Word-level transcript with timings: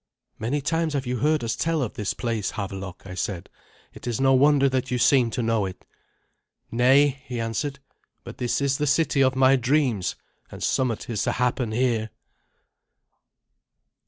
"Many 0.39 0.61
times 0.61 0.93
have 0.95 1.05
you 1.05 1.17
heard 1.17 1.43
us 1.43 1.55
tell 1.55 1.83
of 1.83 1.93
this 1.93 2.15
place, 2.15 2.53
Havelok," 2.53 3.03
I 3.05 3.13
said. 3.13 3.49
"It 3.93 4.07
is 4.07 4.19
no 4.19 4.33
wonder 4.33 4.67
that 4.67 4.89
you 4.89 4.97
seem 4.97 5.29
to 5.29 5.43
know 5.43 5.67
it." 5.67 5.85
"Nay," 6.71 7.21
he 7.27 7.39
answered, 7.39 7.77
"but 8.23 8.39
this 8.39 8.61
is 8.61 8.79
the 8.79 8.87
city 8.87 9.21
of 9.21 9.35
my 9.35 9.55
dreams, 9.57 10.15
and 10.49 10.63
somewhat 10.63 11.07
is 11.07 11.21
to 11.25 11.33
happen 11.33 11.71
here." 11.71 12.09